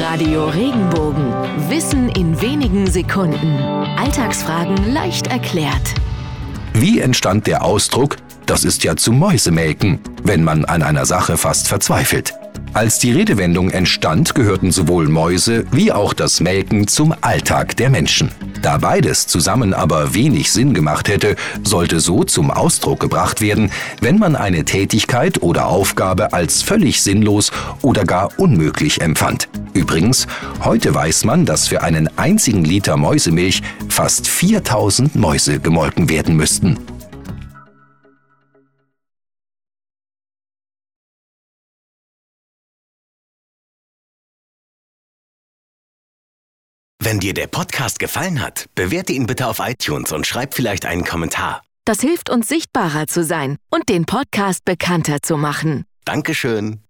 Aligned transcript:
Radio 0.00 0.48
Regenbogen. 0.48 1.32
Wissen 1.70 2.10
in 2.10 2.40
wenigen 2.42 2.86
Sekunden. 2.86 3.56
Alltagsfragen 3.96 4.92
leicht 4.92 5.28
erklärt. 5.28 5.94
Wie 6.74 7.00
entstand 7.00 7.46
der 7.46 7.64
Ausdruck, 7.64 8.16
das 8.44 8.64
ist 8.64 8.84
ja 8.84 8.96
zu 8.96 9.10
Mäusemelken, 9.12 10.00
wenn 10.22 10.44
man 10.44 10.66
an 10.66 10.82
einer 10.82 11.06
Sache 11.06 11.38
fast 11.38 11.68
verzweifelt? 11.68 12.34
Als 12.74 12.98
die 12.98 13.12
Redewendung 13.12 13.70
entstand, 13.70 14.34
gehörten 14.34 14.70
sowohl 14.70 15.08
Mäuse 15.08 15.64
wie 15.70 15.92
auch 15.92 16.12
das 16.12 16.40
Melken 16.40 16.86
zum 16.86 17.14
Alltag 17.22 17.74
der 17.76 17.88
Menschen. 17.88 18.30
Da 18.60 18.76
beides 18.76 19.26
zusammen 19.26 19.72
aber 19.72 20.14
wenig 20.14 20.52
Sinn 20.52 20.74
gemacht 20.74 21.08
hätte, 21.08 21.36
sollte 21.64 22.00
so 22.00 22.22
zum 22.22 22.50
Ausdruck 22.50 23.00
gebracht 23.00 23.40
werden, 23.40 23.70
wenn 24.02 24.18
man 24.18 24.36
eine 24.36 24.66
Tätigkeit 24.66 25.42
oder 25.42 25.68
Aufgabe 25.68 26.34
als 26.34 26.62
völlig 26.62 27.00
sinnlos 27.00 27.50
oder 27.80 28.04
gar 28.04 28.38
unmöglich 28.38 29.00
empfand. 29.00 29.48
Übrigens, 29.76 30.26
heute 30.64 30.94
weiß 30.94 31.24
man, 31.24 31.44
dass 31.44 31.68
für 31.68 31.82
einen 31.82 32.08
einzigen 32.16 32.64
Liter 32.64 32.96
Mäusemilch 32.96 33.60
fast 33.90 34.26
4000 34.26 35.14
Mäuse 35.16 35.60
gemolken 35.60 36.08
werden 36.08 36.34
müssten. 36.34 36.78
Wenn 46.98 47.20
dir 47.20 47.34
der 47.34 47.46
Podcast 47.46 47.98
gefallen 47.98 48.40
hat, 48.40 48.66
bewerte 48.74 49.12
ihn 49.12 49.26
bitte 49.26 49.46
auf 49.46 49.60
iTunes 49.60 50.10
und 50.10 50.26
schreib 50.26 50.54
vielleicht 50.54 50.86
einen 50.86 51.04
Kommentar. 51.04 51.62
Das 51.84 52.00
hilft 52.00 52.30
uns 52.30 52.48
sichtbarer 52.48 53.06
zu 53.06 53.22
sein 53.22 53.58
und 53.70 53.90
den 53.90 54.06
Podcast 54.06 54.64
bekannter 54.64 55.18
zu 55.22 55.36
machen. 55.36 55.84
Dankeschön. 56.04 56.85